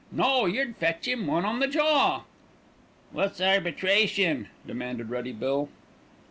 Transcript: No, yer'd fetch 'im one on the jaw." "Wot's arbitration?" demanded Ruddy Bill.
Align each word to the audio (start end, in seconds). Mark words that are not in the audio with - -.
No, 0.11 0.47
yer'd 0.47 0.77
fetch 0.77 1.07
'im 1.07 1.27
one 1.27 1.45
on 1.45 1.59
the 1.59 1.67
jaw." 1.67 2.23
"Wot's 3.13 3.39
arbitration?" 3.39 4.47
demanded 4.65 5.11
Ruddy 5.11 5.31
Bill. 5.31 5.69